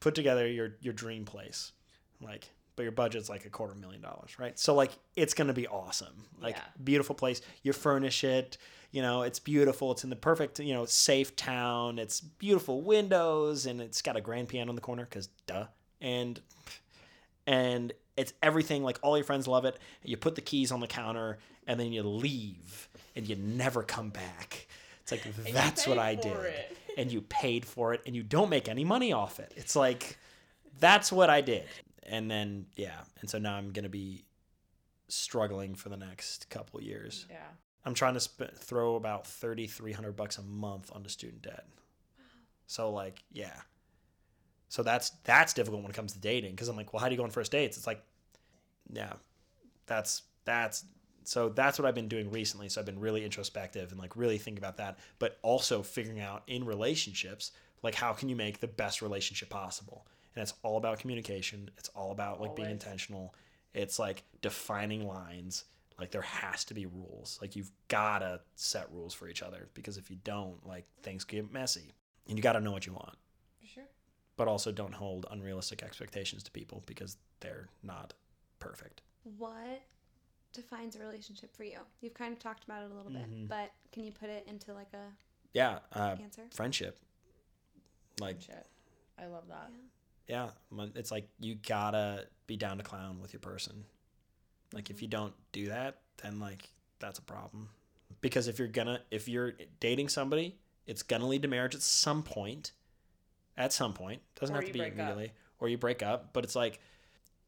[0.00, 1.72] put together your your dream place,
[2.20, 4.56] like, but your budget's like a quarter million dollars, right?
[4.56, 6.14] So like, it's gonna be awesome.
[6.40, 6.62] Like, Yeah.
[6.82, 7.40] beautiful place.
[7.64, 8.56] You furnish it.
[8.92, 9.90] You know, it's beautiful.
[9.92, 11.98] It's in the perfect, you know, safe town.
[11.98, 15.66] It's beautiful windows, and it's got a grand piano in the corner, cause duh.
[16.00, 16.40] And
[17.46, 20.86] and it's everything like all your friends love it you put the keys on the
[20.86, 24.66] counter and then you leave and you never come back
[25.02, 26.76] it's like that's what i did it.
[26.96, 30.18] and you paid for it and you don't make any money off it it's like
[30.80, 31.64] that's what i did
[32.04, 34.24] and then yeah and so now i'm gonna be
[35.08, 37.36] struggling for the next couple years Yeah.
[37.84, 41.66] i'm trying to sp- throw about 3300 bucks a month onto student debt
[42.66, 43.60] so like yeah
[44.68, 47.14] so that's that's difficult when it comes to dating because I'm like, well, how do
[47.14, 47.78] you go on first dates?
[47.78, 48.02] It's like,
[48.92, 49.14] yeah,
[49.86, 50.84] that's that's
[51.24, 52.68] so that's what I've been doing recently.
[52.68, 56.42] So I've been really introspective and like really thinking about that, but also figuring out
[56.48, 60.06] in relationships like how can you make the best relationship possible?
[60.34, 61.70] And it's all about communication.
[61.78, 63.34] It's all about like being intentional.
[63.74, 65.64] It's like defining lines.
[65.98, 67.38] Like there has to be rules.
[67.42, 71.52] Like you've gotta set rules for each other because if you don't, like things get
[71.52, 71.92] messy.
[72.28, 73.16] And you gotta know what you want
[73.66, 73.84] sure.
[74.36, 78.12] but also don't hold unrealistic expectations to people because they're not
[78.60, 79.00] perfect.
[79.38, 79.82] What
[80.52, 81.78] defines a relationship for you?
[82.00, 83.48] You've kind of talked about it a little bit, Mhm.
[83.48, 85.12] but can you put it into like a
[85.52, 86.46] Yeah, uh, answer?
[86.52, 86.98] friendship.
[88.20, 88.66] Like, Shit.
[89.18, 89.70] I love that.
[89.70, 89.76] yeah,
[90.70, 93.84] mon- it's like you gotta be down to clown with your person.
[94.72, 95.20] Like, if you mm-hmm.
[95.20, 97.70] don't do that, then like that's a problem.
[98.20, 102.22] Because if you're gonna, if you're dating somebody, it's gonna lead to marriage at some
[102.22, 102.72] point.
[103.56, 104.98] At some point, doesn't Or have to be break up.
[104.98, 106.32] immediately, or you break up.
[106.32, 106.80] But it's like,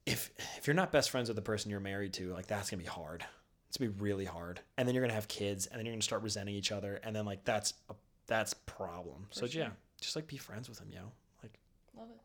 [0.06, 2.82] if if you're not best friends with the person you're married to, like that's gonna
[2.82, 3.24] be hard.
[3.68, 6.02] It's gonna be really hard, and then you're gonna have kids, and then you're gonna
[6.02, 7.94] start resenting each other, and then like that's a
[8.26, 9.26] that's problem.
[9.30, 9.62] so sure.
[9.62, 9.68] yeah,
[10.00, 11.00] just like be friends with him, yo.
[11.42, 11.58] Like
[11.96, 12.20] Love it.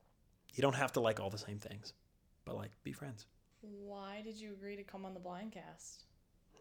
[0.55, 1.93] You don't have to like all the same things,
[2.45, 3.27] but like be friends.
[3.61, 6.03] Why did you agree to come on the blind cast?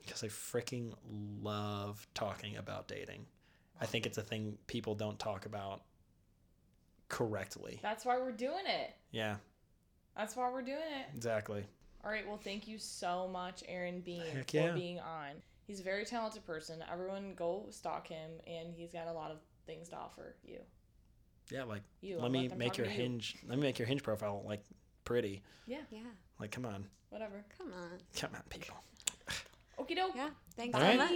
[0.04, 0.92] Because I freaking
[1.42, 3.26] love talking about dating.
[3.80, 5.82] I think it's a thing people don't talk about
[7.08, 7.78] correctly.
[7.82, 8.94] That's why we're doing it.
[9.10, 9.36] Yeah,
[10.16, 11.16] That's why we're doing it.
[11.16, 11.64] exactly.
[12.04, 12.26] All right.
[12.26, 15.30] Well, thank you so much, Aaron Bean, Heck for being on.
[15.66, 16.84] He's a very talented person.
[16.92, 20.58] Everyone go stalk him, and he's got a lot of things to offer you.
[21.50, 22.98] Yeah, like You, let me let make your to you.
[22.98, 23.36] hinge.
[23.48, 24.64] Let me make your hinge profile like
[25.04, 25.42] pretty.
[25.66, 25.78] Yeah.
[25.90, 26.00] Yeah.
[26.40, 27.44] Like come on, Whatever.
[27.58, 27.98] Come on.
[28.16, 28.76] come on, people.
[29.78, 30.12] Okie doke.
[30.16, 30.28] Yeah.
[30.56, 31.10] Thanks All so much.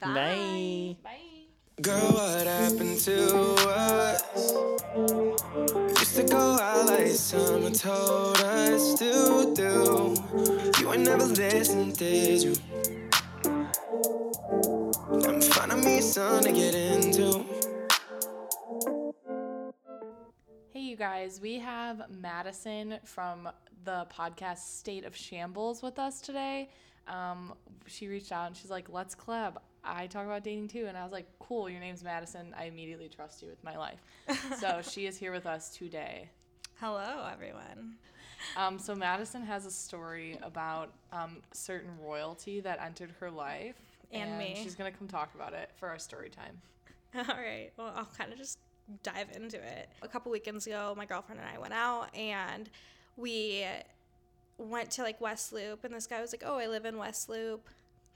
[0.00, 0.96] Bye.
[1.02, 1.18] Bye.
[1.80, 4.22] Girl, what happened to us?
[5.98, 10.14] Used to go out like summer told us to do.
[10.80, 12.54] You ain't never listened, did you?
[15.24, 17.44] I'm finding me something to get into.
[20.92, 23.48] You guys, we have Madison from
[23.84, 26.68] the podcast State of Shambles with us today.
[27.08, 27.54] Um,
[27.86, 29.54] she reached out and she's like, let's collab.
[29.82, 30.84] I talk about dating too.
[30.88, 32.54] And I was like, cool, your name's Madison.
[32.58, 34.04] I immediately trust you with my life.
[34.60, 36.28] so she is here with us today.
[36.78, 37.94] Hello, everyone.
[38.58, 43.76] Um, so Madison has a story about um, certain royalty that entered her life.
[44.12, 44.60] And me.
[44.62, 46.60] She's going to come talk about it for our story time.
[47.14, 47.70] All right.
[47.78, 48.58] Well, I'll kind of just
[49.02, 49.88] dive into it.
[50.02, 52.68] A couple weekends ago, my girlfriend and I went out and
[53.16, 53.64] we
[54.58, 57.28] went to like West Loop, and this guy was like, "Oh, I live in West
[57.28, 57.68] Loop.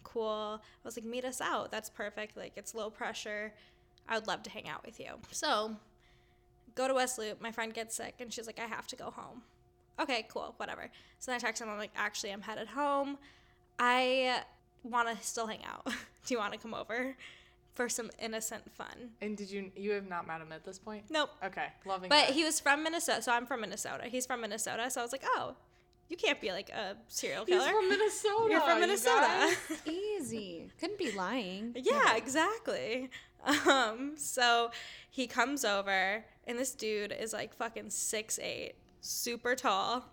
[0.02, 1.70] Cool." I was like, "Meet us out.
[1.70, 2.36] That's perfect.
[2.36, 3.52] Like, it's low pressure.
[4.08, 5.76] I would love to hang out with you." So,
[6.74, 7.40] go to West Loop.
[7.40, 9.42] My friend gets sick, and she's like, "I have to go home."
[9.98, 10.90] Okay, cool, whatever.
[11.18, 11.68] So then I text him.
[11.68, 13.18] I'm like, "Actually, I'm headed home.
[13.78, 14.42] I
[14.82, 15.86] want to still hang out.
[16.26, 17.16] Do you want to come over?"
[17.76, 19.10] For some innocent fun.
[19.20, 21.04] And did you, you have not met him at this point?
[21.10, 21.30] Nope.
[21.44, 22.30] Okay, loving But that.
[22.30, 24.04] he was from Minnesota, so I'm from Minnesota.
[24.08, 25.54] He's from Minnesota, so I was like, oh,
[26.08, 27.60] you can't be like a serial killer.
[27.60, 28.48] He's from Minnesota.
[28.50, 29.26] You're from Minnesota.
[29.28, 29.56] guys.
[29.86, 30.70] Easy.
[30.80, 31.76] Couldn't be lying.
[31.78, 33.10] yeah, exactly.
[33.68, 34.72] Um, so
[35.08, 40.04] he comes over, and this dude is like fucking six eight, super tall.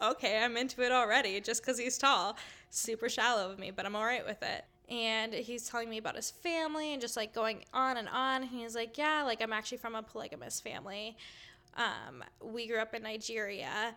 [0.00, 2.38] Okay, I'm into it already just because he's tall.
[2.70, 4.64] Super shallow of me, but I'm all right with it.
[4.90, 8.42] And he's telling me about his family and just like going on and on.
[8.42, 11.16] And he's like, Yeah, like I'm actually from a polygamous family.
[11.76, 13.94] Um, we grew up in Nigeria,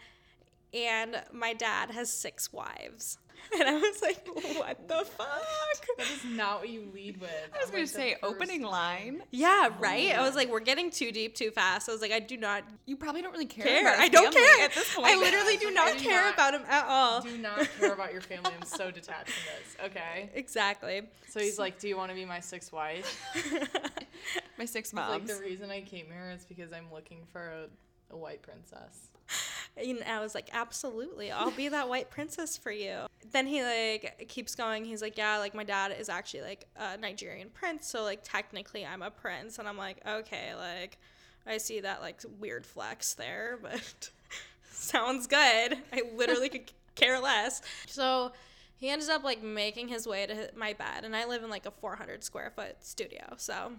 [0.74, 3.18] and my dad has six wives.
[3.60, 4.28] And I was like,
[4.58, 5.28] What the fuck?
[5.98, 7.30] That is not what you lead with.
[7.54, 9.22] I was going to say opening line.
[9.32, 10.12] Yeah, right?
[10.18, 11.88] I was like, We're getting too deep too fast.
[11.88, 13.66] I was like, I do not You probably don't really care.
[13.66, 13.82] care.
[13.82, 15.08] about I don't family care at this point.
[15.08, 17.22] I literally do not do care not- about him at all.
[17.22, 18.52] Do not care about your family.
[18.60, 19.92] I'm so detached from this.
[19.92, 20.30] Okay.
[20.34, 21.02] Exactly.
[21.30, 23.20] So he's like, "Do you want to be my sixth wife?"
[24.58, 28.14] My sixth He's like, the reason I came here is because I'm looking for a,
[28.14, 29.10] a white princess.
[29.76, 33.08] And I was like, absolutely, I'll be that white princess for you.
[33.32, 34.86] Then he like keeps going.
[34.86, 38.86] He's like, yeah, like my dad is actually like a Nigerian prince, so like technically
[38.86, 39.58] I'm a prince.
[39.58, 41.00] And I'm like, okay, like
[41.48, 44.10] I see that like weird flex there, but
[44.72, 45.38] sounds good.
[45.92, 47.62] I literally could care less.
[47.88, 48.32] So
[48.78, 51.66] he ends up like making his way to my bed, and I live in like
[51.66, 53.72] a 400 square foot studio, so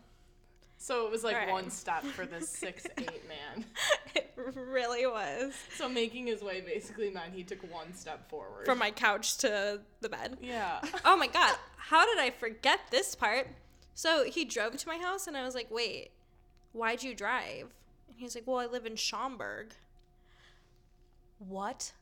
[0.84, 1.50] So it was like Right.
[1.50, 3.64] one step for this six eight man.
[4.14, 8.66] it really was So making his way basically meant he took one step forward.
[8.66, 10.36] from my couch to the bed.
[10.42, 10.82] yeah.
[11.06, 13.48] oh my god, how did I forget this part?
[13.94, 16.10] So he drove to my house, and I was like, wait,
[16.72, 17.68] why'd you drive?
[18.08, 19.72] And he's like, well, I live in Schaumburg.
[21.38, 21.92] What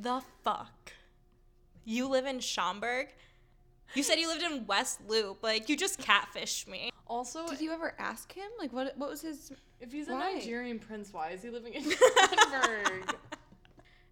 [0.00, 0.92] the fuck?
[1.84, 3.08] You live in Schaumburg?
[3.94, 5.42] You said you lived in West Loop.
[5.42, 6.89] Like, you just catfished me.
[7.10, 8.48] Also, Did you ever ask him?
[8.56, 8.96] Like, what?
[8.96, 9.50] What was his?
[9.80, 13.16] if he's a Nigerian prince, why is he living in Schaumburg?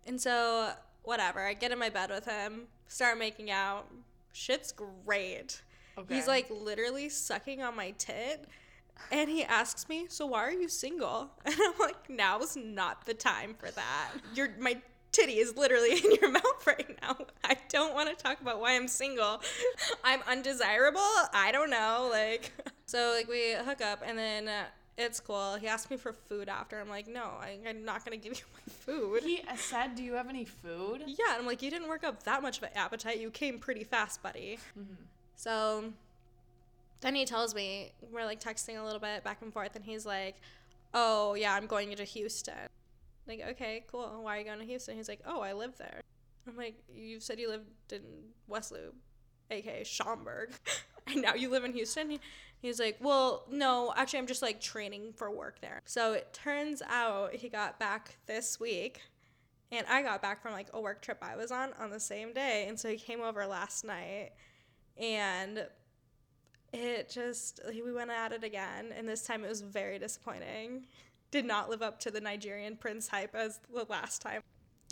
[0.06, 3.86] And so, whatever, I get in my bed with him, start making out.
[4.32, 5.60] Shit's great.
[5.98, 6.14] Okay.
[6.14, 8.46] He's like literally sucking on my tit.
[9.12, 13.04] And he asks me, "So why are you single?" And I'm like, "Now is not
[13.04, 14.10] the time for that.
[14.34, 14.80] Your my
[15.12, 17.16] titty is literally in your mouth right now.
[17.44, 19.40] I don't want to talk about why I'm single.
[20.02, 21.00] I'm undesirable.
[21.32, 22.08] I don't know.
[22.10, 22.52] Like,
[22.88, 24.64] so like we hook up, and then uh,
[24.96, 25.56] it's cool.
[25.56, 26.80] He asked me for food after.
[26.80, 30.14] I'm like, "No, I, I'm not gonna give you my food." he said, "Do you
[30.14, 32.70] have any food?" Yeah, and I'm like, you didn't work up that much of an
[32.74, 33.20] appetite.
[33.20, 34.58] You came pretty fast, buddy.
[34.78, 34.94] Mm-hmm.
[35.36, 35.92] So
[37.02, 40.06] then he tells me, we're like texting a little bit back and forth, and he's
[40.06, 40.36] like,
[40.94, 42.54] oh, yeah, I'm going to Houston.
[43.26, 44.20] Like, okay, cool.
[44.22, 44.96] Why are you going to Houston?
[44.96, 46.00] He's like, oh, I live there.
[46.48, 48.00] I'm like, you said you lived in
[48.46, 48.94] West Loop.
[49.50, 50.50] Aka Schaumburg,
[51.06, 52.10] and now you live in Houston.
[52.10, 52.20] He-
[52.60, 55.80] He's like, well, no, actually, I'm just like training for work there.
[55.84, 59.00] So it turns out he got back this week,
[59.70, 62.32] and I got back from like a work trip I was on on the same
[62.32, 62.66] day.
[62.68, 64.30] And so he came over last night,
[64.96, 65.68] and
[66.72, 68.92] it just, we went at it again.
[68.96, 70.86] And this time it was very disappointing.
[71.30, 74.42] Did not live up to the Nigerian prince hype as the last time.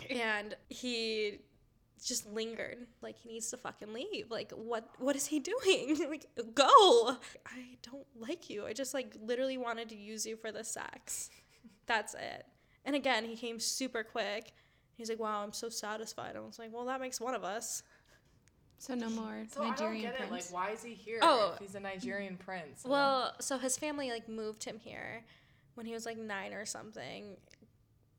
[0.09, 1.39] And he
[2.05, 6.25] just lingered like he needs to fucking leave like what what is he doing like
[6.53, 10.63] go i don't like you i just like literally wanted to use you for the
[10.63, 11.29] sex
[11.85, 12.45] that's it
[12.85, 14.51] and again he came super quick
[14.95, 17.83] he's like wow i'm so satisfied i was like well that makes one of us
[18.79, 20.19] So no more So I don't Nigerian get it.
[20.21, 20.51] Like, prince.
[20.51, 21.19] why is he here?
[21.23, 21.55] Oh.
[21.59, 22.83] he's a Nigerian prince.
[22.85, 25.23] I well so his family like moved him here
[25.73, 27.37] when he was like nine or something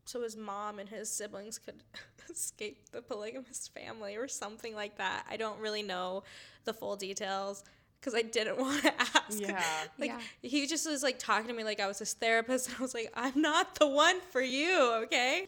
[0.09, 1.83] so his mom and his siblings could
[2.31, 6.23] escape the polygamous family or something like that i don't really know
[6.65, 7.63] the full details
[8.01, 9.63] because i didn't want to ask Yeah.
[9.99, 10.21] like Yeah.
[10.43, 12.95] he just was like talking to me like i was his therapist and i was
[12.95, 15.47] like i'm not the one for you okay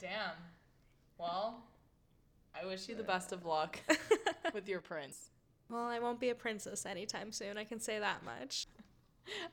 [0.00, 0.32] Damn.
[1.16, 1.62] Well,
[2.60, 3.78] I wish you the best of luck
[4.54, 5.30] with your prince.
[5.70, 8.66] well i won't be a princess anytime soon i can say that much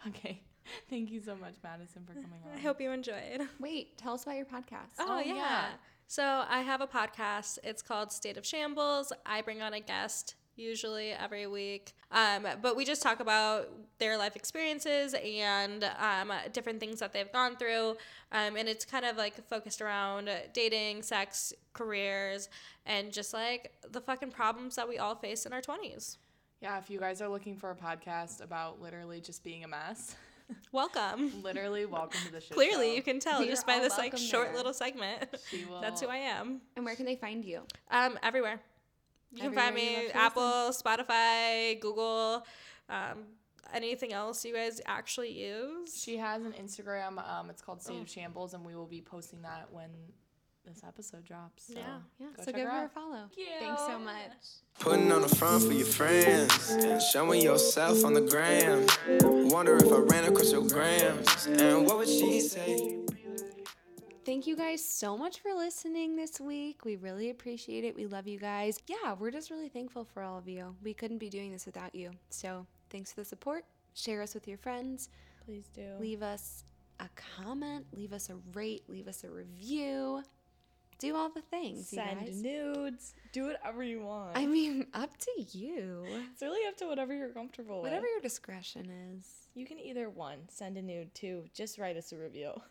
[0.08, 0.42] Okay.
[0.90, 2.58] Thank you so much, Madison, for coming on.
[2.58, 4.94] i hope you enjoyed Wait, tell us about your podcast.
[5.00, 5.34] Oh, Oh, yeah.
[5.36, 5.66] yeah.
[6.08, 7.60] So I have a podcast.
[7.64, 9.14] It's called State of Shambles.
[9.26, 11.94] I bring on a guest usually every week.
[12.12, 17.32] Um, but we just talk about their life experiences and um, different things that they've
[17.32, 17.92] gone through.
[18.32, 22.50] Um, and it's kind of like focused around dating, sex, careers,
[22.86, 26.18] and just like the fucking problems that we all face in our 20s.
[26.62, 30.16] Yeah, if you guys are looking for a podcast about literally just being a mess,
[30.72, 31.42] Welcome.
[31.44, 32.54] literally welcome to the show.
[32.54, 34.56] Clearly, you can tell You're just by this like short there.
[34.58, 35.26] little segment.
[35.50, 35.82] She will.
[35.82, 36.62] That's who I am.
[36.76, 37.62] And where can they find you?
[37.92, 38.60] Um, everywhere.
[39.34, 42.46] You can find me love to Apple, Spotify, Google,
[42.90, 43.26] um,
[43.74, 46.02] anything else you guys actually use.
[46.02, 47.24] She has an Instagram.
[47.30, 48.02] Um, it's called State Oh.
[48.02, 49.90] of Shambles, and we will be posting that when
[50.66, 51.68] this episode drops.
[51.68, 52.00] So Yeah.
[52.20, 52.94] Yeah, go so give her her a out.
[52.94, 53.30] follow.
[53.60, 54.16] Thanks so much.
[54.80, 58.86] Putting on the front for your friends and showing yourself on the gram.
[59.50, 63.00] Wonder if I ran across your grams and what would she say?
[64.26, 66.86] Thank you guys so much for listening this week.
[66.86, 67.96] We really appreciate it.
[67.96, 68.78] We love you guys.
[68.86, 70.76] Yeah, we're just really thankful for all of you.
[70.84, 72.12] We couldn't be doing this without you.
[72.30, 73.66] So thanks for the support.
[73.96, 75.10] Share us with your friends.
[75.46, 75.88] Please do.
[76.00, 76.64] Leave us
[77.00, 77.88] a comment.
[77.92, 78.84] Leave us a rate.
[78.88, 80.22] Leave us a review.
[81.00, 83.14] Do all the things, you Send nudes.
[83.32, 84.36] Do whatever you want.
[84.38, 86.06] I mean, up to you.
[86.32, 87.92] it's really up to whatever you're comfortable Whatever with.
[87.92, 89.26] Whatever your discretion is.
[89.56, 92.52] You can either one, send a nude, two, just write us a review.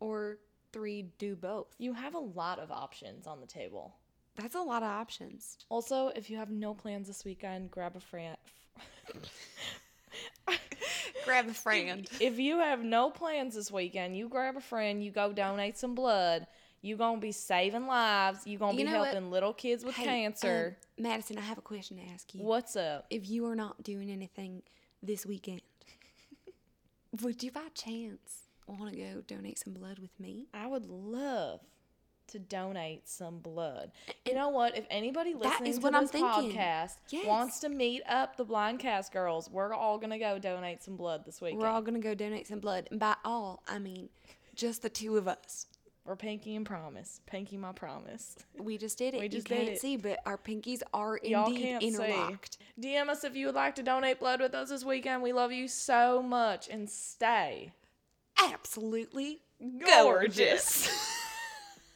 [0.00, 0.38] Or
[0.72, 1.68] three, do both.
[1.78, 3.94] You have a lot of options on the table.
[4.34, 5.58] That's a lot of options.
[5.68, 8.36] Also, if you have no plans this weekend, grab a friend.
[11.24, 12.08] Grab a friend.
[12.20, 15.94] if you have no plans this weekend, you grab a friend, you go donate some
[15.94, 16.46] blood.
[16.82, 18.46] You gonna be saving lives.
[18.46, 19.08] You gonna You be know what?
[19.12, 20.76] helping little kids with Hey, cancer.
[20.98, 22.42] um, Madison, I have a question to ask you.
[22.42, 23.06] What's up?
[23.08, 24.62] if you are not doing anything
[25.02, 25.62] this weekend,
[27.22, 30.46] would you by chance want to go donate some blood with me?
[30.52, 31.60] I would love
[32.28, 33.92] to donate some blood.
[34.24, 34.76] You know what?
[34.76, 37.26] If anybody listening to what I'm this podcast Yes.
[37.26, 41.24] wants to meet up the blind cast girls, we're all gonna go donate some blood
[41.26, 41.60] this weekend.
[41.60, 42.88] We're all going to go donate some blood.
[42.90, 44.08] And by all, I mean
[44.54, 45.66] just the two of us.
[46.04, 47.20] Or Pinky and Promise.
[47.26, 48.36] Pinky, my promise.
[48.58, 49.20] We just did it.
[49.20, 49.80] We just you did can't it.
[49.80, 52.58] see, but our pinkies are Y'all indeed can't interlocked.
[52.80, 52.88] see.
[52.88, 55.22] DM us if you would like to donate blood with us this weekend.
[55.22, 57.72] We love you so much and stay
[58.38, 59.40] Absolutely
[59.86, 60.88] gorgeous.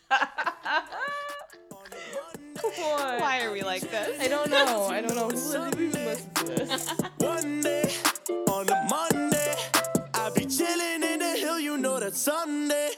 [2.88, 4.20] Why are we like this?
[4.20, 4.84] I don't know.
[4.86, 5.28] I don't know.
[5.30, 6.90] Who who listens to this?
[7.18, 7.92] One day
[8.48, 9.54] on a Monday,
[10.14, 12.90] I'll be chilling in the hill, you know that Sunday.